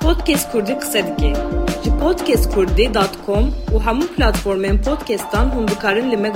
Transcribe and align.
Podcast 0.00 0.52
Kurdî 0.52 0.74
qise 0.78 1.00
dike. 1.06 1.32
Ji 1.84 1.90
podcastkurdî.com 2.02 3.44
û 3.74 3.76
hemû 3.86 4.04
platformên 4.16 4.76
podcastan 4.82 5.46
hûn 5.54 5.68
dikarin 5.68 6.10
li 6.10 6.16
me. 6.16 6.30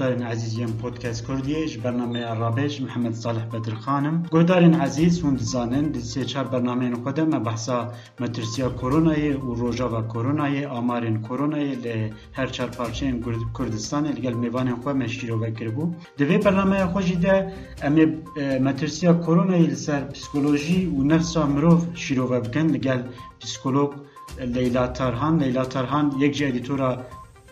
گفتارین 0.00 0.22
عزیزیم 0.22 0.72
پودکست 0.82 1.26
کردیش 1.26 1.78
برنامه 1.78 2.20
بەرنمەیە 2.32 2.80
محمد 2.80 3.14
صالح 3.14 3.44
بدر 3.44 3.74
خانم. 3.74 4.16
گۆدارین 4.34 4.74
عزیز 4.74 5.20
هون 5.20 5.34
دزانن 5.34 5.86
برنامه 5.94 6.24
چار 6.24 6.46
بەرنمەین 6.52 6.94
خودمە 7.02 7.38
بەحسا 7.46 7.78
مترسیا 8.20 8.68
کورونای 8.80 9.32
و 9.32 9.54
روژا 9.54 9.88
ڕۆژاوە 9.88 10.02
کورونای 10.12 10.64
ئامارین 10.64 11.16
له 11.84 11.94
هر 12.32 12.46
هەر 12.46 12.48
چار 12.56 12.70
پارچەیان 12.78 13.16
کوردستان 13.56 14.04
لەگەل 14.16 14.36
خواه 14.82 14.94
خۆ 15.00 15.36
بکر 15.42 15.68
بو 15.76 15.84
دوی 16.18 16.38
برنامه 16.38 16.86
خوشی 16.92 17.16
ده 17.24 17.34
امی 17.86 18.04
مترسیا 18.66 19.12
کورونای 19.26 19.66
لسر 19.72 20.02
پسکۆلۆژی 20.12 20.80
و 20.96 21.00
نەفسا 21.10 21.42
مروف 21.54 21.82
شیرو 22.02 22.26
بکن. 22.32 22.66
لگل 22.74 23.00
پسکولوگ 23.40 23.90
لیلا 24.56 24.86
ترهان 24.86 25.34
لیلا 25.42 25.64
ترهان 25.64 26.06
یک 26.24 26.32
جدیتورا 26.38 26.90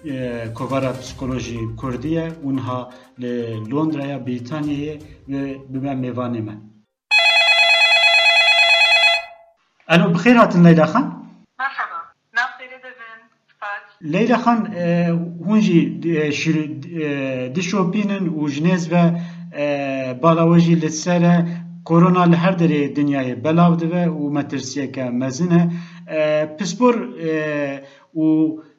E, 0.04 0.48
kovara 0.54 0.92
psikoloji 0.92 1.74
Kurdiye 1.76 2.30
unha 2.44 2.88
li 3.18 3.58
Londra'ya 3.66 4.18
Britanya'ya 4.18 4.94
ve 5.28 5.58
bime 5.68 5.94
mevanê 5.94 6.40
me. 6.40 6.54
Alo 9.88 10.12
bixêr 10.14 10.36
hatin 10.36 10.62
Leyla 10.64 10.86
Xan. 10.86 11.04
Merhaba. 11.58 11.98
Navxêrê 12.36 12.78
devin. 12.84 13.20
Leyla 14.02 14.38
Xan 14.38 14.72
e, 14.72 15.10
hûn 15.46 15.60
jî 15.60 15.80
e, 17.02 17.54
dişopînin 17.54 18.24
û 18.38 18.48
ji 18.48 18.62
nêz 18.62 18.90
ve 18.92 19.04
balawe 20.22 20.58
jî 20.60 20.76
li 20.82 20.90
korona 21.84 22.22
li 22.22 22.36
her 22.36 22.52
derê 22.52 22.94
dinyayê 22.96 23.44
belav 23.44 23.78
dibe 23.80 24.04
û 24.20 24.30
metirsiyeke 24.30 25.10
mezin 25.10 25.50
e. 25.50 25.62
Pispor 26.58 26.94
û 28.14 28.26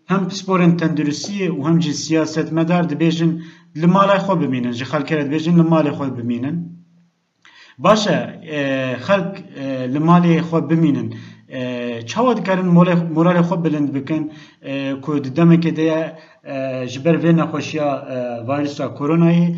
و 0.09 0.13
مترسیه 0.13 0.13
که 0.13 0.15
مزنه 0.15 0.29
پسپور 0.29 0.61
و 0.61 0.65
هم 0.65 0.69
پسپورن 0.69 0.77
تندرستی 0.77 1.49
و 1.49 1.63
هم 1.63 1.79
جی 1.79 1.93
سیاست 1.93 2.53
مدار 2.53 2.83
دبیجن 2.83 3.41
لمالای 3.77 4.19
خو 4.19 4.35
بمینن 4.35 4.73
جی 4.73 4.85
خلک 4.85 5.13
دبیجن 5.13 5.57
لمالای 5.57 5.93
خو 5.93 6.05
بمینن 6.05 6.71
باشه 7.79 8.41
خلق 9.01 9.39
لمالای 9.89 10.41
خو 10.41 10.61
بمینن 10.61 11.13
چاوا 12.07 12.35
دکارن 12.35 12.67
مورال 13.15 13.43
خو 13.43 13.57
بلند 13.57 13.93
بکن 13.93 14.31
کو 15.03 15.19
دمه 15.19 15.57
که 15.57 15.71
ده 15.71 16.13
جبر 16.87 17.17
و 17.17 17.33
نخوشیا 17.33 18.07
ویروسا 18.49 18.89
کرونایی 18.89 19.57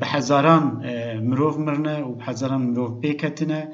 به 0.00 0.06
هزاران 0.06 0.84
مروف 1.22 1.58
مرنه 1.58 2.02
و 2.02 2.14
به 2.14 2.24
هزاران 2.24 2.62
مروف 2.62 3.00
پیکتنه 3.00 3.68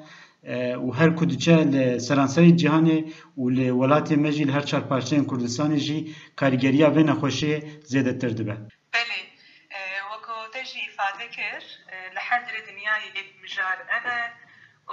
و 0.85 0.91
هر 0.91 1.09
کدچه 1.09 1.99
سرانسری 1.99 2.51
جهان 2.51 3.11
و 3.37 3.49
ل 3.49 3.69
ولات 3.69 4.11
مجیل 4.11 4.49
هر 4.49 4.61
چهار 4.61 4.83
پارچه 4.83 5.25
کردستان 5.25 5.77
جی 5.77 6.15
کارگریا 6.35 6.89
و 6.91 6.99
نخوشی 6.99 7.81
زیده 7.83 8.13
تر 8.13 8.27
دبه 8.27 8.55
بله 8.93 9.17
وکو 10.11 10.33
تجی 10.53 10.79
افاده 10.89 11.27
کر 11.27 11.61
لحر 12.15 12.39
در 12.39 12.57
دنیای 12.67 13.03
مجار 13.43 13.77
انا 13.97 14.17
و 14.87 14.91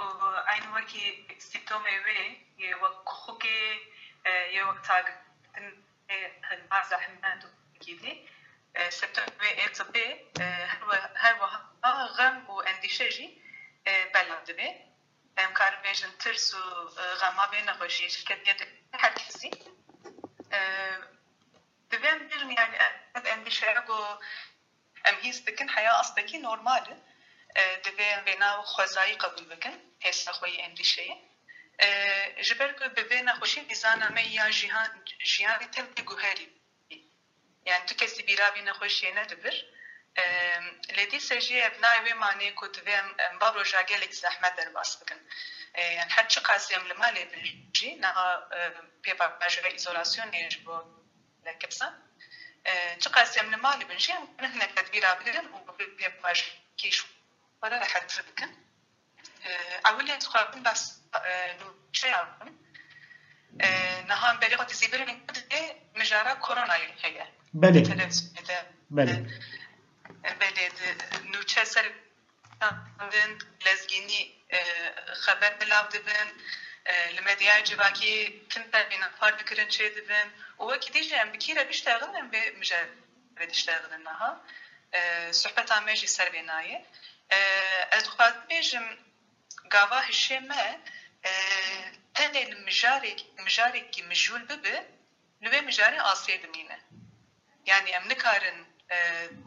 این 0.53 0.65
وکی 0.75 0.99
سیپتوم 1.37 1.81
وی 1.83 2.65
یه 2.65 2.75
وقت 2.75 3.05
خوکی 3.05 3.47
یه 4.55 4.65
وقت 4.67 4.87
تاگ، 4.87 5.05
هم 6.41 6.57
بعض 6.71 6.93
احمد 6.93 7.45
گیدی 7.79 8.07
وی 8.07 9.49
اوه 9.79 9.91
بی 9.93 9.99
هر 11.15 11.35
وحا 11.83 12.07
غم 12.07 12.49
و 12.49 12.61
اندیشه 12.67 13.09
جی 13.09 13.41
بلند 14.13 14.57
به 14.57 14.92
ام 15.36 15.52
کار 15.52 15.76
بیشن 15.82 16.10
ترس 16.18 16.54
و 16.54 16.58
غما 17.20 17.46
بین 17.46 17.64
نخوشی 17.64 18.10
شرکت 18.10 18.38
بیاد 18.44 18.60
هر 18.94 19.12
کسی 19.12 19.50
دبیم 21.90 22.18
بیرم 22.28 22.50
yani 22.56 22.82
از 23.14 23.26
اندیشه 23.26 23.74
گو 23.86 24.18
ام 25.04 25.14
هیس 25.22 25.42
بکن 25.42 25.68
حیا 25.68 25.92
اصدکی 26.00 26.38
نورماله 26.38 26.96
دبیم 27.84 28.24
بینا 28.24 28.60
و 28.60 28.62
خوزایی 28.62 29.14
قبول 29.14 29.44
بکن 29.44 29.76
حس 30.00 30.28
خوی 30.28 30.62
اندیشه 30.62 31.16
جبر 32.42 32.72
که 32.72 32.88
ببین 32.88 33.32
خوشی 33.32 33.60
بیزانا 33.60 34.08
می 34.08 34.22
یا 34.22 34.50
جیهان 34.50 35.04
جیهانی 35.24 35.66
تل 35.66 36.02
گوهری 36.04 36.58
yani 37.68 37.86
tu 37.86 37.96
kesi 37.96 38.26
bira 38.26 38.54
bir 38.54 38.64
nexweşiye 38.66 39.14
لدي 40.97 41.19
سجیه 41.19 41.69
بنای 41.69 42.13
معنی 42.13 42.53
کت 42.55 42.77
ویم 42.85 43.39
بابرو 43.39 43.63
جاگلک 43.63 44.11
زحمت 44.11 44.55
در 44.55 44.69
باس 44.69 44.97
بکن 44.97 45.15
یعنی 45.77 46.11
هر 46.11 46.23
چی 46.23 46.39
قاسیم 46.39 46.85
لمالی 46.85 47.25
بجی 47.25 47.95
نه 47.95 48.13
پیپا 49.03 49.25
مجره 49.41 49.69
ایزولاسیون 49.71 50.29
نیش 50.29 50.57
با 50.57 50.85
لکبسن 51.45 51.93
چی 52.99 53.09
قاسیم 53.09 53.53
لمالی 53.53 53.85
بجی 53.85 54.11
هم 54.11 54.27
نهنه 54.39 54.67
تدبیره 54.67 55.13
بدن 55.13 55.45
و 55.47 55.71
پیپا 55.71 56.29
مجره 56.29 56.45
کیش 56.77 57.05
ولا 57.61 57.77
لحد 57.77 58.11
بکن 58.27 58.49
اولی 59.85 60.17
تقربن 60.17 60.63
بس 60.63 60.99
لوچه 61.59 62.07
عبن 62.07 62.57
نها 64.07 64.33
بری 64.33 64.55
قد 64.55 64.73
زیبری 64.73 65.05
من 65.05 65.25
قد 65.27 65.37
مجاره 65.95 66.33
كورونا 66.33 66.75
يلحية 66.75 67.29
بلي 67.53 68.09
بلي 68.89 69.25
بله 70.40 70.70
نوچه 71.32 71.64
سر 71.64 71.92
دن 73.12 73.38
لزگینی 73.66 74.22
خبر 75.24 75.50
بلاو 75.60 75.86
دبن 75.88 76.28
لمدیا 77.16 77.60
جواکی 77.60 78.14
تن 78.50 78.64
تبین 78.72 79.08
فار 79.20 79.32
بکرن 79.32 79.68
چه 79.68 79.88
دبن 79.88 80.28
و 80.58 80.62
وکی 80.64 80.90
دیجی 80.90 81.14
ام 81.16 81.32
بکیره 81.32 81.64
بشتغلن 81.64 82.16
ام 82.16 82.28
به 82.30 82.52
مجرد 82.60 82.90
اشتغلن 83.36 84.02
نها 84.02 84.30
صحبت 85.32 85.72
آمیجی 85.72 86.06
سر 86.06 86.28
بینایه 86.28 86.82
از 87.92 88.08
خواهد 88.08 88.46
بیجم 88.48 88.86
گاوا 89.70 90.00
هشیمه 90.00 90.78
تنه 92.14 92.38
المجارك 92.38 93.98
مجول 94.10 94.42
ببه 94.42 94.82
لوي 95.40 95.60
مجاري 95.60 95.98
آسيا 96.00 96.36
بمينه 96.36 96.78
يعني 97.66 97.96
ام 97.96 98.08
نكارن 98.08 98.66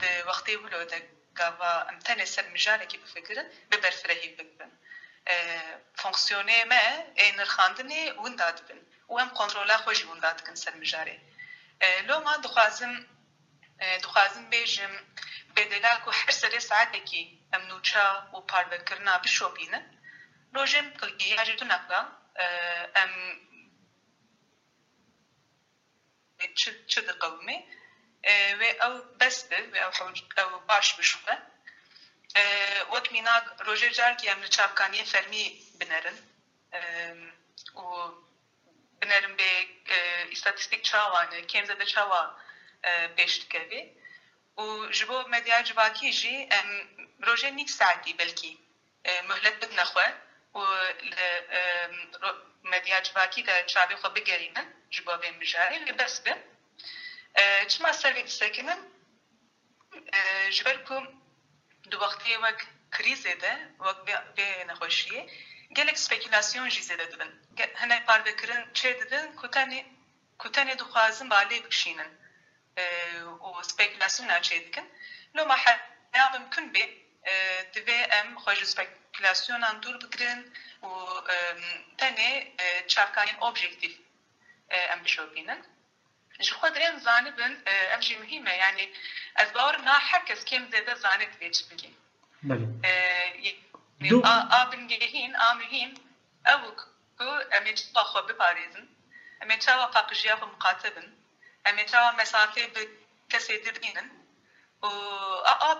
د 0.02 0.24
وقتی 0.28 0.56
ولو 0.56 0.84
د 0.84 0.96
گاوا 1.40 1.74
ام 1.90 2.00
تنه 2.00 2.26
سر 2.26 2.50
مجالکی 2.56 2.98
بفکرن 2.98 3.48
ببر 3.72 3.92
فرهی 4.02 4.30
بکن 4.38 4.72
فونکسیونه 5.96 6.64
ما 6.64 6.84
این 7.16 7.44
خاندنی 7.46 8.12
ونداد 8.12 8.62
بن 8.68 8.80
و 9.10 9.20
ام 9.20 9.30
کنترولا 9.30 9.78
خوشی 9.78 10.04
ونداد 10.04 10.42
کن 10.42 10.56
سر 10.56 10.76
مجاره 10.76 11.20
لو 12.08 12.20
ما 12.20 12.38
دخوازم 12.38 12.94
دخوازم 14.04 14.50
بیجم 14.50 14.92
بدلا 15.56 15.94
کو 16.06 16.12
هر 16.12 16.32
سر 16.32 16.60
ساعت 16.60 16.96
کی 16.96 17.40
ام 17.54 17.62
نوچا 17.62 18.30
و 18.34 18.42
پاروکرنا 18.42 19.18
بشوبینن 19.18 19.84
روجم 20.54 20.90
کلگی 21.00 21.30
یاجدو 21.30 21.66
نقلا 21.66 22.02
ام 22.96 23.12
چه 26.88 27.02
دقومه 27.02 27.64
و 28.60 28.86
او 28.86 29.02
بس 29.20 29.44
به 29.44 29.70
و 29.74 29.76
او 29.86 29.92
حوج 29.92 30.22
او 30.38 30.60
باش 30.60 30.94
بشوه 30.94 31.38
وقت 33.02 33.12
مینا 33.12 33.42
روژه 33.60 33.90
جار 33.90 34.14
که 34.14 34.32
ام 34.32 34.48
چاپکانی 34.48 35.04
فرمی 35.04 35.62
بنرن 35.80 36.18
و 37.76 38.12
بنرن 39.02 39.36
به 39.36 39.68
استاتستیک 40.32 40.82
چاوانه 40.82 41.42
کم 41.42 41.66
زده 41.66 41.86
چاوا 41.86 42.36
بیشت 43.16 43.52
کوی 43.52 43.88
و 44.58 44.88
جبو 44.88 45.24
مدیا 45.28 45.62
جواکی 45.62 46.14
جی 46.14 46.48
ام 46.52 46.88
روژه 47.20 47.52
نیک 47.52 47.70
ساعتی 47.70 48.14
بلکی 48.14 48.58
مهلت 49.28 49.60
بد 49.60 49.80
نخوه 49.80 50.14
و 50.56 50.60
مدیا 52.64 53.02
جواکی 53.02 53.44
دا 53.44 53.62
چابی 53.64 53.96
خو 53.96 54.10
بگرینن 54.10 54.68
جبو 54.90 55.18
بین 55.18 55.40
بجاری 55.40 55.92
بس 55.92 56.20
به 56.20 56.38
چما 57.72 57.92
سەروی 58.02 58.28
سەکنن 58.40 58.82
ژبەر 60.58 60.78
کوم 60.88 61.06
دو 61.90 61.96
وەختی 62.04 62.42
وەک 62.46 62.60
کریزێدە 62.96 63.54
وەک 63.86 64.00
بێ 64.38 64.50
نەخۆشیە 64.70 65.22
gelek 65.78 65.98
spekülasyon 66.06 66.68
jî 66.76 66.82
zêde 66.90 67.06
dibin 67.12 67.32
hinek 67.82 68.02
parvekirin 68.10 68.64
çê 68.78 68.92
dibin 69.00 69.26
ku 69.40 69.48
tenê 69.56 69.82
ku 70.42 70.48
tenê 70.56 70.74
dixwazin 70.82 71.28
balê 71.34 71.58
bikişînin 71.66 72.12
û 73.46 73.50
spekülasyona 73.72 74.38
çê 74.48 74.58
dikin 74.66 74.88
lo 75.36 75.42
ma 75.50 75.58
heya 75.66 76.26
mimkun 76.34 76.66
bê 76.76 76.84
divê 77.74 78.00
em 78.20 78.28
xwe 78.44 78.54
ji 78.60 78.66
spekülasyonan 78.74 79.76
dûr 79.84 79.96
bikirin 80.04 80.42
û 80.88 80.90
tenê 82.00 82.32
çavkanên 82.94 83.38
objektif 83.50 83.94
em 84.94 85.00
bişopînin 85.06 85.62
ji 86.41 86.53
xwe 86.55 86.75
dirên 86.75 86.99
zanibin 86.99 87.53
ev 87.95 88.01
jî 88.01 88.17
muhîm 88.23 88.47
e 88.47 88.57
yanî 88.57 88.87
ez 89.43 89.55
bawer 89.55 89.85
na 89.85 90.01
her 90.01 90.25
kes 90.27 90.45
kêm 90.45 90.63
zêde 90.73 90.95
zanê 91.05 91.27
divê 91.33 91.49
çi 91.53 91.63
bike 91.71 91.91
a 94.57 94.73
bingehîn 94.73 95.33
a 95.35 95.55
muhîm 95.55 95.91
ew 96.53 96.63
ku 97.19 97.29
em 97.57 97.65
ê 97.67 97.75
çiva 97.75 98.03
xwe 98.11 98.21
biparêzin 98.29 98.87
em 99.43 99.51
ê 99.51 99.59
çawa 99.59 99.91
paqijiya 99.91 100.35
xwe 100.37 100.47
miqatibin 100.47 101.09
em 101.65 101.77
ê 101.79 101.87
çawa 101.87 102.11
mesafê 102.21 102.75
bi 102.75 102.83
kesê 103.31 103.65
dir 103.65 103.77
bînin 103.83 104.09
û 104.83 104.91
a 105.45 105.71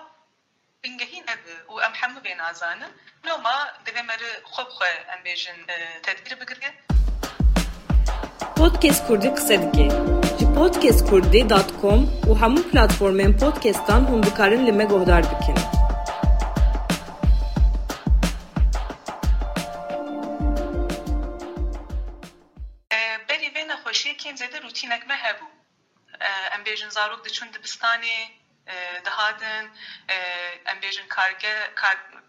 bingehîn 0.83 1.25
ev 1.33 1.43
û 1.71 1.73
em 1.85 1.93
hemû 1.99 2.19
vê 2.25 2.37
nazanin 2.37 2.91
loma 3.25 3.55
divê 3.85 4.03
me 4.07 4.15
ri 4.21 4.31
xwe 4.51 4.63
bixwe 4.69 4.91
em 5.13 5.19
bêjin 5.25 5.57
tedbîr 6.05 6.39
bigire 6.39 6.71
Podcast 8.55 9.07
Kurdî 9.07 9.35
qise 9.35 9.55
dike. 9.61 9.87
Ji 10.57 10.63
podcastkurdî.com 10.63 11.99
û 12.29 12.31
hemû 12.41 12.61
platformên 12.71 13.31
podcastan 13.41 14.01
hûn 14.09 14.21
dikarin 14.27 14.63
li 14.67 14.71
me 14.79 14.85
guhdar 14.91 15.23
bikin. 15.31 15.57
berî 23.29 23.49
vê 23.55 23.63
nexweşiyekên 23.71 24.35
zêde 24.41 24.57
rûtînek 24.65 25.03
me 25.09 25.17
hebû. 25.25 25.47
Em 26.55 26.61
bêjin 26.65 26.89
zarok 26.89 27.25
diçûn 27.25 27.49
dibistanê 27.55 28.19
dihatin 29.05 29.65
em 30.71 30.77
bêjin 30.83 31.07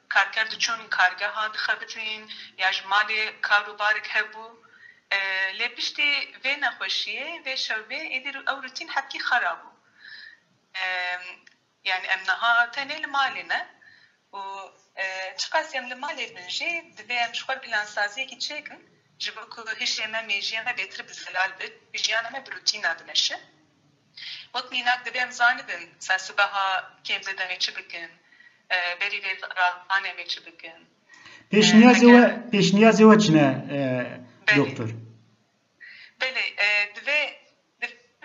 karger 0.08 0.50
diçûn 0.50 0.80
kargeha 0.90 1.54
dixebitin 1.54 2.22
ya 2.58 2.72
ji 2.72 2.82
malê 2.92 3.22
kar 3.40 3.64
û 3.70 3.78
barek 3.78 4.06
hebû 4.06 4.44
lê 4.44 4.57
piştî 5.76 6.10
vê 6.44 6.54
nexweşiyê 6.64 7.28
vê 7.44 7.54
şewbê 7.66 8.00
êdî 8.16 8.30
ew 8.52 8.58
rûtîn 8.64 8.88
hekî 8.94 9.18
xerab 9.28 9.58
bû 9.64 9.70
yani 11.84 12.06
em 12.14 12.22
niha 12.28 12.52
tenê 12.74 12.96
li 13.02 13.08
malê 13.16 13.44
ne 13.52 13.60
û 14.38 14.40
çiqas 15.40 15.74
em 15.74 15.90
li 15.90 15.96
malê 16.04 16.26
bin 16.36 16.48
jî 16.56 16.70
divê 16.98 17.16
em 17.26 17.32
ji 17.34 17.42
xwe 17.44 17.54
plansaziyekî 17.62 18.38
çêkin 18.46 18.80
ji 19.18 19.30
bo 19.36 19.42
ku 19.52 19.60
hişê 19.80 20.06
me 20.12 20.20
mêjiya 20.30 20.60
me 20.66 20.72
bêtir 20.78 21.00
bi 21.08 21.14
zelal 21.22 21.50
bit 21.60 21.74
jiyana 22.04 22.30
me 22.30 22.40
bi 22.46 22.50
rûtîna 22.56 22.98
dineşe 22.98 23.36
wek 24.54 24.66
mînak 24.72 25.00
divê 25.06 25.18
em 25.26 25.32
zanibin 25.32 25.82
sen 25.98 26.18
sibeha 26.26 26.66
kêm 27.06 27.20
zêde 27.26 27.48
me 27.48 27.58
çi 27.58 27.76
bikin 27.76 28.10
berî 29.00 29.18
vê 29.24 29.32
ravanê 29.58 30.16
me 30.16 30.26
çi 30.26 30.46
bikin 30.46 30.78
pêşniyazê 31.52 32.06
we 32.14 32.22
pêşniyazê 32.52 33.04
we 33.10 33.18
çi 33.24 33.30
ne 33.36 33.46
doktor 34.56 34.88
Belê 36.20 36.46
divê 36.96 37.20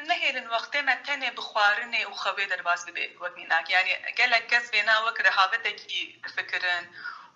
nehêrin 0.10 0.48
wextê 0.54 0.80
me 0.88 0.95
tenê 1.07 1.30
bi 1.38 1.42
xwarinê 1.50 2.01
û 2.12 2.13
xewê 2.22 2.45
derbas 2.51 2.81
bibe 2.88 3.06
wek 3.22 3.34
mînak 3.40 3.66
yani 3.75 3.94
gelek 4.19 4.50
kes 4.51 4.66
vêna 4.74 4.95
wek 5.06 5.18
rehavetekî 5.28 6.01
fikirin 6.36 6.86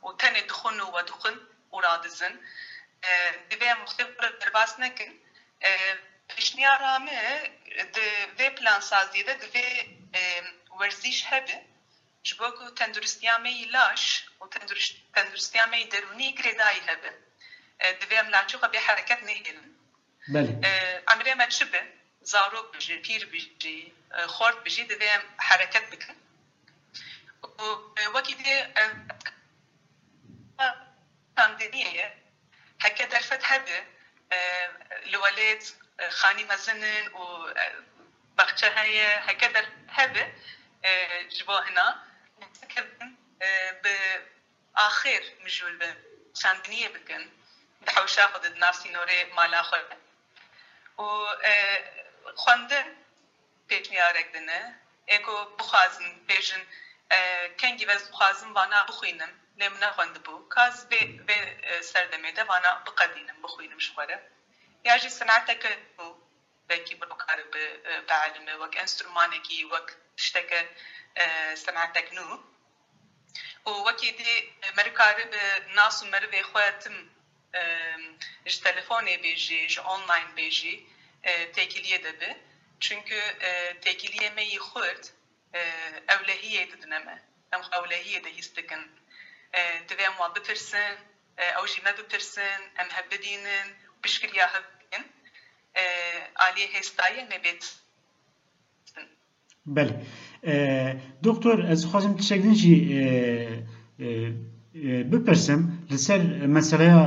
û 0.06 0.08
tenê 0.22 0.42
dixwin 0.50 0.78
û 0.86 0.88
wedixwin 0.96 1.38
û 1.74 1.76
radizin 1.86 2.34
divê 3.50 3.68
em 3.74 3.80
wextê 3.86 4.04
derbas 4.42 4.72
nekin 4.84 5.12
pêşniyara 6.30 6.94
me 7.06 7.20
di 7.96 8.08
vê 8.38 8.48
plansaziyê 8.58 9.24
de 9.28 9.34
divê 9.44 9.68
werzîş 10.80 11.20
hebe 11.32 11.58
ji 12.28 12.34
bo 12.40 12.48
ku 12.58 12.66
tenduristiya 12.80 13.36
me 13.44 13.52
yî 13.60 13.68
laş 13.76 14.04
û 14.42 14.44
tenduristiya 15.16 15.66
me 15.72 15.78
yî 15.82 15.88
derûnî 15.94 16.28
girêdayî 16.38 16.82
hebe 16.90 17.12
divê 18.00 18.16
em 18.24 18.30
laçûxa 18.36 18.68
bê 18.74 18.80
hereket 18.88 19.22
nehêlin 19.30 19.77
emirê 20.28 21.36
me 21.36 21.50
çi 21.50 21.74
be 21.74 21.82
zarok 22.22 22.74
bijî 22.74 23.02
pîr 23.06 23.24
bijî 23.32 23.78
xort 24.36 24.58
bijî 24.66 24.84
divê 24.92 25.08
em 25.16 25.24
hereket 25.38 25.92
bikin 25.92 26.18
û 27.64 27.68
wekî 28.16 28.36
dê 28.44 28.58
pandemiyê 31.38 32.08
heke 32.84 33.06
derfet 33.12 33.44
hebe 33.52 33.80
li 35.12 35.18
welêt 35.24 35.64
xanî 36.20 36.44
mezinin 36.52 37.06
û 37.22 37.24
baxçe 38.38 38.70
heye 38.78 39.10
heke 39.28 39.54
der 39.54 39.66
hebe 39.98 40.24
ji 41.36 41.44
bo 41.48 41.56
hina 41.66 41.88
bi 43.84 43.96
axir 44.88 45.24
mijûl 45.44 45.76
bin 45.80 45.96
çandiniyê 46.40 46.90
bikin 46.96 47.24
di 47.86 47.92
hewşa 50.98 51.38
xwe 52.44 52.70
di 52.70 52.70
nav 52.70 52.70
sînorê 52.70 52.70
mala 52.70 52.70
xwe 52.70 52.78
û 52.78 52.78
xwendin 52.78 52.88
pêşniyarek 53.70 54.34
dine 54.34 54.60
êgo 55.08 55.58
bixwazin 55.60 56.28
bêjin 56.30 56.64
kengî 57.58 57.88
vez 57.88 58.12
bixwazim 58.12 58.56
vana 58.56 58.88
bixwînim 58.88 59.32
lê 59.60 59.70
min 59.70 59.82
nexwendibû 59.82 60.50
kaz 60.50 60.88
vê 60.92 61.02
vê 61.28 61.40
serdemê 61.82 62.36
de 62.36 62.44
vana 62.48 62.84
biqedînim 62.86 63.44
bixwînim 63.44 63.80
ji 63.80 63.92
xwe 63.94 64.08
re 64.08 64.18
ya 64.84 64.98
jî 64.98 65.10
sineteke 65.10 65.80
bû 65.98 66.08
belkî 66.70 67.02
birokare 67.02 67.46
bi 67.54 67.82
beelime 68.10 68.54
nas 77.54 78.56
û 78.56 78.60
merivê 78.60 78.76
xwe 79.04 79.18
tim 79.24 79.36
ji 79.36 79.58
telefonê 79.58 79.72
ji 79.74 79.82
online 79.82 80.32
bêjî 80.38 80.76
têkiliye 81.56 82.04
dibe 82.04 82.38
çünkü 82.80 83.20
têkiliye 83.82 84.30
me 84.36 84.44
yî 84.44 84.60
xurt 84.60 85.04
ewlehiyê 86.08 86.72
didine 86.72 87.00
me 87.00 87.16
em 87.54 87.62
ewlehiyê 87.78 88.24
de 88.24 88.30
hîs 88.38 88.56
dikin 88.56 88.82
divê 89.88 90.08
wan 90.18 90.36
bipirsin 90.36 90.96
ew 91.38 91.68
jî 91.68 91.82
me 91.82 91.98
bipirsin 91.98 92.60
em 92.82 92.90
hev 92.90 93.12
bidînin 93.12 93.68
piştgiriya 94.02 94.54
hev 94.54 94.64
bikin 94.80 95.04
aliyê 96.36 96.68
hêstayê 96.76 97.30
me 97.30 97.36
bêt 97.46 97.64
Belê. 99.68 99.96
Doktor 101.24 101.60
ez 101.60 101.84
dixwazim 101.84 102.18
tiştekdin 102.18 102.54
jî 102.54 102.76
bipirsim 104.74 105.72
li 105.92 105.98
ser 105.98 106.22
meseleya 106.48 107.04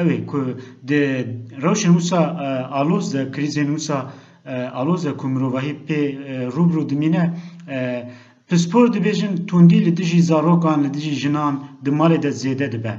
ew 0.00 0.08
ê 0.16 0.26
ku 0.26 0.60
di 0.88 1.00
rewşên 1.64 1.94
wisa 1.98 2.22
aloz 2.80 3.14
de 3.14 3.22
krîzên 3.34 3.68
wisa 3.76 3.98
aloz 4.80 5.04
de 5.04 5.16
ku 5.16 5.28
mirovahî 5.28 5.74
pê 5.88 6.00
rûbirû 6.54 6.88
dimîne 6.90 7.24
pispor 8.48 8.86
dibêjin 8.94 9.46
tundî 9.46 9.84
li 9.86 9.96
dijî 9.96 10.22
zarokan 10.22 10.84
li 10.84 10.94
dijî 10.94 11.14
jinan 11.22 11.54
di 11.84 11.90
malê 11.90 12.22
de 12.22 12.28
zêde 12.28 12.72
dibe. 12.72 12.94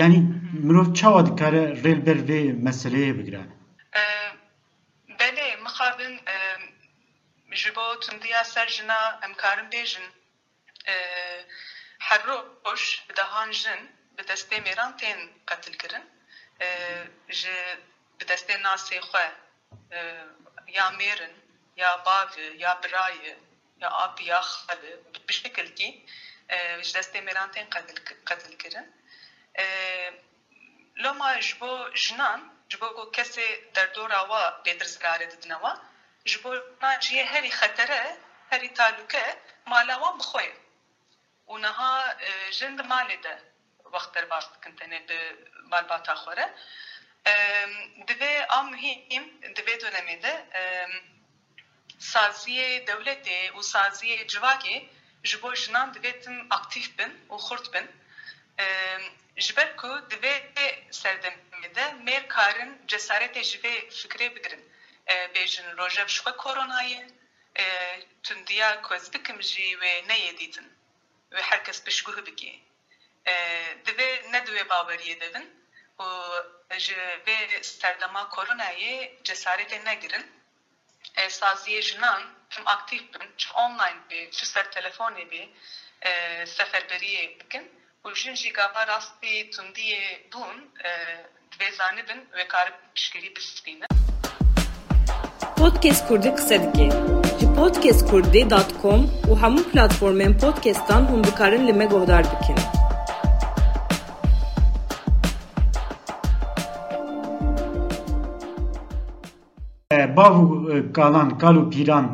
Yanî 0.00 0.20
mirov 0.66 0.94
çawa 0.94 1.26
dikare 1.26 1.62
rêl 1.84 2.00
ber 2.06 2.18
vê 2.28 2.40
meseleyê 2.66 3.18
bigire 3.18 3.42
belê 5.18 5.48
mixabin 5.64 6.14
حروش 12.00 13.00
بدهان 13.08 13.50
جن 13.50 13.90
بدستي 14.18 14.60
ميران 14.60 14.96
تين 14.96 15.42
قتل 15.46 15.74
كرن 15.74 16.04
آه، 16.62 17.08
ج 17.30 17.48
بدستي 18.20 18.56
ناسي 18.56 19.00
خوا 19.00 19.28
آه، 19.92 20.30
يا 20.68 20.90
ميرن 20.90 21.34
يا 21.76 21.96
باب 21.96 22.38
يا 22.38 22.74
براي 22.74 23.36
يا 23.82 24.04
أب 24.04 24.20
يا 24.20 24.40
خال 24.40 25.02
بشكل 25.28 25.68
كي 25.68 26.06
آه، 26.50 26.80
ج 26.80 26.98
دستي 26.98 27.20
ميران 27.20 27.50
تين 27.50 27.66
قتل 27.66 28.16
قتل 28.26 28.56
كرن 28.56 28.86
لو 30.96 31.12
ما 31.12 31.40
جبو 31.40 31.88
جنان 31.88 32.50
جبو 32.70 32.88
كو 32.88 33.10
كسي 33.10 33.64
دردورا 33.74 34.20
وا 34.20 34.62
بيدرس 34.62 34.98
قاري 34.98 35.28
جبو 36.26 36.62
جنان 36.82 36.98
جيه 36.98 37.24
هري 37.24 37.50
خطره 37.50 38.18
هري 38.52 38.68
تالوكه 38.68 39.36
مالا 39.66 39.96
وا 39.96 40.16
بخوين 40.16 40.65
û 41.52 41.54
niha 41.64 41.92
jin 42.58 42.72
di 42.78 42.84
malê 42.92 43.16
de 43.26 43.34
wext 43.94 44.10
derbas 44.14 44.46
dikin 44.54 44.72
tenê 44.78 45.00
bi 45.08 45.18
malbata 45.72 46.14
xwe 46.22 46.32
re 46.38 46.46
divê 48.08 48.32
a 48.56 48.58
muhîm 48.70 49.24
di 49.56 49.62
vê 49.66 49.74
dönemê 49.82 50.16
de 50.24 50.34
saziyê 52.12 52.70
dewletê 52.88 53.40
û 53.56 53.58
saziyê 53.74 54.18
civakê 54.32 54.76
ji 55.28 55.36
bo 55.42 55.50
jinan 55.62 55.88
divê 55.94 56.12
tim 56.22 56.36
aktif 56.58 56.86
bin 56.98 57.12
û 57.32 57.36
xurt 57.46 57.66
bin 57.74 57.86
ji 59.44 59.52
ber 59.56 59.68
ku 59.80 59.90
divê 60.10 60.34
serdemê 61.00 61.68
de 61.76 61.86
mêr 62.06 62.22
karin 62.34 62.72
cesaretê 62.90 63.42
ji 63.50 63.58
vê 63.64 63.74
fikrê 63.98 64.26
bigirin 64.34 64.62
bêjin 65.34 65.66
rojev 65.78 66.08
ji 66.14 66.20
wê 71.32 71.42
herkes 71.42 71.84
pişguh 71.84 72.26
bike 72.26 72.52
divê 73.86 74.32
ne 74.32 74.38
divê 74.46 74.68
baweriyê 74.68 75.20
devin? 75.20 75.66
و 75.98 76.04
ji 76.78 76.94
vê 77.26 77.62
sterdema 77.62 78.22
koronayê 78.34 78.94
cesaretê 79.24 79.78
negirin 79.84 80.26
saziyê 81.28 81.82
jinan 81.82 82.22
him 82.50 82.66
aktif 82.66 83.02
bin 83.14 83.28
çi 83.36 83.52
online 83.52 84.00
bê 84.10 84.30
çi 84.30 84.46
ser 84.46 84.64
telefonê 84.64 85.24
bê 85.32 85.42
seferberiyê 86.56 87.24
bikin 87.40 87.64
û 88.04 88.14
jin 88.14 88.34
jî 88.34 88.52
gava 88.52 88.86
rastî 88.86 89.50
tundiyê 89.54 90.30
bûn 90.32 90.56
divê 91.52 91.72
zanibin 91.72 92.20
wê 92.36 92.48
karib 92.48 92.74
piştgirî 92.94 93.36
bistînin 93.36 93.86
Podcast 95.56 96.08
Kurdî 96.08 96.34
qise 96.34 96.56
dike. 96.62 97.15
Ji 97.55 97.55
podcastkurdî.com 97.59 99.01
û 99.29 99.31
hemû 99.41 99.61
platformên 99.71 100.33
podcastan 100.43 101.01
hûn 101.09 101.23
dikarin 101.23 101.67
li 101.67 101.73
me 101.73 101.85
guhdar 101.85 102.23
bikin. 102.33 102.59
باو 110.17 110.35
کالان 110.97 111.29
کالو 111.41 111.61
پیران 111.73 112.05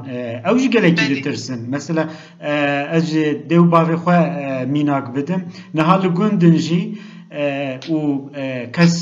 او 0.49 0.55
جی 0.61 0.69
گلکی 0.75 1.05
دترسن 1.13 1.59
مثلا 1.75 2.03
از 2.97 3.07
دیو 3.49 3.63
باوی 3.73 3.95
خو 4.03 4.11
میناک 4.73 5.05
بدم 5.15 5.41
نهال 5.77 6.03
گوندن 6.17 6.55
جی 6.65 6.81
و 7.93 7.97
کس 8.75 8.93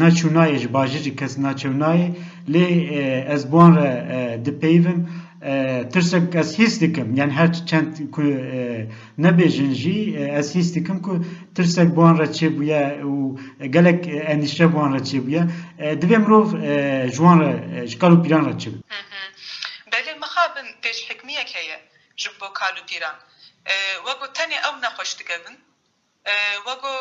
ناچونای 0.00 0.66
باجی 0.66 1.10
کس 1.20 1.38
ناچونای 1.38 2.00
لی 2.48 2.66
از 3.34 3.42
بون 3.50 3.74
دپیوم 4.46 4.98
ترسك 5.93 6.35
از 6.35 6.55
هیس 6.55 6.83
دکم 6.83 7.15
یعنی 7.15 7.33
هر 7.33 7.47
چند 7.47 8.11
کو 8.11 8.21
نبیجن 9.17 9.73
جی 9.73 10.17
از 10.17 10.55
هیس 10.55 10.77
دکم 10.77 10.99
کو 10.99 11.19
ترسك 11.55 11.87
بوان 11.87 12.17
را 12.17 12.25
چه 12.25 12.49
بویا 12.49 13.07
و 13.07 13.37
گلک 13.75 14.09
اندیشه 14.33 14.67
بوان 14.67 14.93
را 14.93 14.99
چه 14.99 15.19
بویا 15.19 15.43
دوی 16.01 16.17
مروف 16.17 16.49
جوان 17.15 17.39
را 17.39 17.85
جکالو 17.85 18.21
پیران 18.23 18.45
را 18.45 18.53
چه 18.53 18.69
بله 19.91 20.13
مخابن 20.21 20.67
پیش 20.81 21.11
حکمیه 21.11 21.43
که 21.43 21.59
جبو 22.15 22.47
کالو 22.59 22.81
پیران 22.89 23.15
وگو 24.05 24.27
تنی 24.33 24.55
او 24.67 24.75
نخوش 24.83 25.15
دکبن 25.15 25.55
وگو 26.67 26.93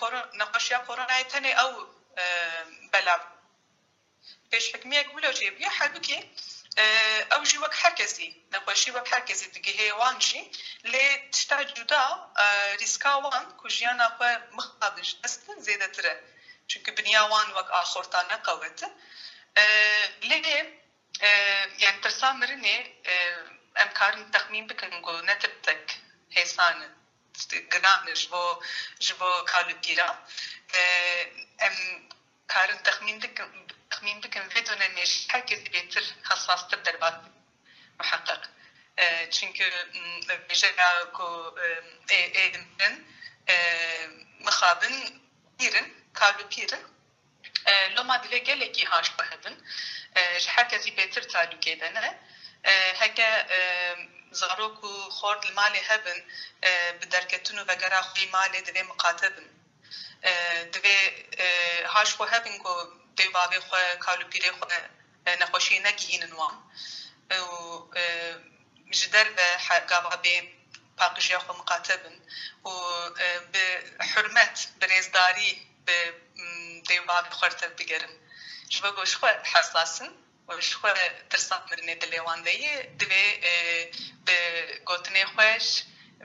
كورونا 0.00 0.22
نقاشيا 0.40 0.78
كورونا 0.78 1.22
تاني 1.30 1.52
او 1.52 1.70
بلا 2.92 3.35
پیش 4.51 4.65
حکمیه 4.75 5.01
بلو 5.15 5.31
جيب 5.31 5.55
يا 5.61 5.69
حبكي 5.69 6.19
ئەو 7.31 7.41
ژی 7.49 7.57
وەک 7.63 7.75
هەر 7.81 7.93
کەسی 7.99 8.29
نەخۆشی 8.53 8.91
وەک 8.95 9.07
هەر 9.13 9.23
کەسی 9.29 9.47
دیگە 9.55 9.71
هەیەوانشی 9.79 10.43
لێ 10.91 11.05
تشتا 11.31 11.57
جودا 11.75 12.03
ریسکاوان 12.81 13.43
کو 13.59 13.65
ژیانە 13.75 14.07
خۆ 14.15 14.29
مخابش 14.57 15.09
دەستن 15.21 15.57
زێدەترە 15.67 16.13
چونکە 16.69 16.91
بنیاوان 16.97 17.47
وەک 17.57 17.69
ئاخۆرتان 17.75 18.25
نەقەوەتە 18.33 18.87
لێ 20.29 20.39
یان 21.83 21.97
ترسا 22.03 22.29
مرنێ 22.39 22.77
ئەم 23.79 23.89
کارن 23.99 24.23
تەخمین 24.33 24.65
بکەن 24.71 24.93
گۆ 25.05 25.13
نەترتەک 25.29 25.85
هێسانن 26.37 26.91
گناهش 27.73 28.21
بۆ 28.31 28.43
ji 29.05 29.13
bo 29.19 29.29
kalûpîra 29.51 30.09
em 31.65 31.75
karin 32.53 32.79
texmîn 32.87 33.17
dikin 33.95 33.95
تخمين 33.95 34.19
بكم 34.21 34.49
في 34.49 34.65
dönemler 34.65 35.25
herkes 35.29 35.73
betir 35.73 36.15
hassastır 36.23 36.85
derbat 36.85 37.23
muhakkak. 37.99 38.49
Çünkü 39.31 39.71
mesela 40.49 41.11
ku 41.11 41.55
eğitimden 42.09 43.05
mıhabın 44.39 45.21
pirin, 45.59 45.93
kalbi 46.13 46.47
pirin 46.47 46.79
loma 47.95 48.23
dile 48.23 48.37
geleki 48.37 48.85
haş 48.85 49.17
bahedin. 49.17 49.63
Herkes 50.47 50.97
betir 50.97 51.29
taluk 51.29 51.67
edene. 51.67 52.19
Heke 52.93 53.47
zarok 54.31 54.83
و 54.83 55.09
خورد 55.09 55.45
المال 55.45 55.75
هبن 55.89 56.19
بدركتنو 56.99 57.61
وگرا 57.69 58.01
خوی 58.01 58.25
مال 58.33 58.53
دوی 58.67 58.83
مقاتبن 58.91 59.47
دوی 60.73 60.97
دیوابه 63.16 63.60
خو 63.60 63.76
کالو 64.00 64.28
پیره 64.28 64.50
آه، 64.50 64.58
خو 64.58 64.64
آه، 65.26 65.36
نخوشی 65.36 65.78
نگیهین 65.78 66.24
نوام. 66.24 66.70
و 67.30 67.34
آه، 67.34 67.88
جدر 68.90 69.24
به 69.24 69.42
گاوه 69.88 70.16
به 70.16 70.48
پاقشی 70.96 71.38
خو 71.38 71.52
مقاتبن 71.52 72.20
و 72.64 72.70
به 73.52 73.82
حرمت 74.00 74.68
برزداری 74.80 75.66
به 75.84 76.14
دیوابه 76.88 77.30
خورتر 77.30 77.68
بگرم 77.68 78.08
شبه 78.68 78.90
گوش 78.90 79.16
خو 79.16 79.26
حساسن 79.26 80.08
و 80.48 80.60
شخ 80.60 80.80
ترسان 81.30 81.62
مرنه 81.70 81.94
دلیوان 81.94 82.42
دی 82.42 82.82
دوی 82.98 83.40
به 84.24 84.38
گوتنه 84.84 85.24
خوش 85.24 85.82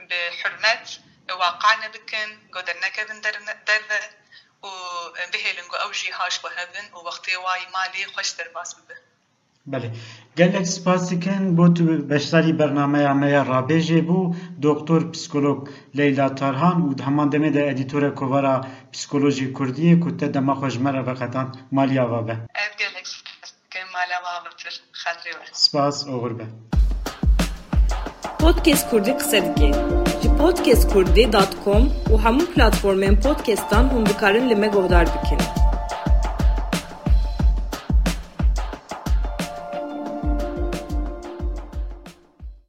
به 0.08 0.32
حرمت 0.44 0.98
واقع 1.28 1.76
نبکن 1.84 2.48
گودر 2.52 2.76
نکبن 2.84 3.20
در, 3.20 3.30
در, 3.66 3.78
در 3.78 4.00
و 4.63 4.67
بهلن 5.33 5.67
او 5.85 5.91
جي 5.91 6.11
هاش 6.11 6.39
بهبن 6.39 6.85
و 6.95 6.97
وقتی 7.07 7.35
واي 7.35 7.63
مالي 7.73 8.05
خوش 8.15 8.29
در 8.29 8.49
باس 8.55 8.75
ببه 8.75 8.95
بله 9.67 9.91
gelek 10.37 10.67
spas 10.67 11.01
dikin 11.11 11.43
بۆ 11.57 11.65
تو 11.75 11.83
بەشداری 12.11 12.53
بەرنمەیە 12.59 13.13
مەیە 13.21 13.41
ڕابێژێ 13.51 14.01
بوو 14.07 14.33
دکتۆر 14.65 15.01
پسیکۆلۆگ 15.11 15.59
لەیلا 15.97 16.27
تارهان 16.39 16.77
و 16.81 16.89
هەمان 17.07 17.27
دەمێدا 17.33 17.61
ئەدیتۆرە 17.67 18.11
کۆڤەرا 18.19 18.55
پسیکۆلۆژی 18.91 19.53
کوردیە 19.57 19.93
کو 20.01 20.09
تە 20.19 20.27
دەمە 20.35 20.53
خۆشمەرە 20.59 21.01
بەقەتان 21.07 21.47
مالیاوا 21.75 22.21
بە 22.27 22.35
سپاس 25.63 25.97
ئۆغر 26.09 26.33
بە 26.39 26.47
Podcast 28.41 28.85
Kurdî 28.89 29.13
qise 29.19 29.39
dike. 29.45 30.20
Ji 30.32 30.38
podcastkurdî.com 30.38 31.82
û 32.12 32.14
hemû 32.24 32.44
platformên 32.54 33.16
podcastan 33.24 33.84
hûn 33.92 34.06
dikarin 34.06 34.50
li 34.50 34.54
me 34.54 34.68
bikin. 35.14 35.61